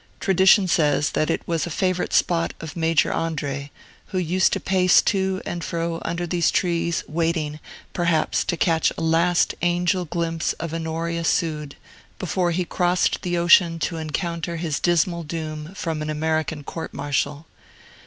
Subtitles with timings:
[0.19, 3.69] Tradition says that it was a favorite spot of Major Andre,
[4.07, 7.59] who used to pace to and fro under these trees waiting,
[7.93, 11.75] perhaps, to catch a last angel glimpse of Honoria Sueyd,
[12.17, 17.45] before he crossed the ocean to encounter his dismal doom from an American court martial.